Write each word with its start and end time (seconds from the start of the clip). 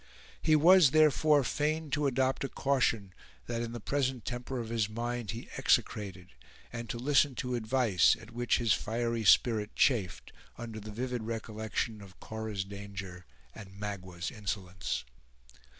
He 0.41 0.55
was, 0.55 0.89
therefore, 0.89 1.43
fain 1.43 1.91
to 1.91 2.07
adopt 2.07 2.43
a 2.43 2.49
caution 2.49 3.13
that 3.45 3.61
in 3.61 3.71
the 3.71 3.79
present 3.79 4.25
temper 4.25 4.57
of 4.59 4.69
his 4.69 4.89
mind 4.89 5.29
he 5.29 5.47
execrated, 5.59 6.33
and 6.73 6.89
to 6.89 6.97
listen 6.97 7.35
to 7.35 7.53
advice 7.53 8.17
at 8.19 8.31
which 8.31 8.57
his 8.57 8.73
fiery 8.73 9.23
spirit 9.23 9.75
chafed, 9.75 10.33
under 10.57 10.79
the 10.79 10.89
vivid 10.89 11.21
recollection 11.21 12.01
of 12.01 12.19
Cora's 12.19 12.65
danger 12.65 13.27
and 13.53 13.79
Magua's 13.79 14.31
insolence. 14.31 15.03